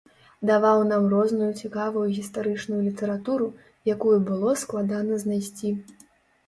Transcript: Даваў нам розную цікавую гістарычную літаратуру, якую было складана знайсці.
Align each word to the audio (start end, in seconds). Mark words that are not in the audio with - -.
Даваў 0.49 0.79
нам 0.91 1.03
розную 1.13 1.49
цікавую 1.67 2.05
гістарычную 2.17 2.81
літаратуру, 2.89 3.51
якую 3.95 4.17
было 4.33 4.59
складана 4.65 5.21
знайсці. 5.27 5.79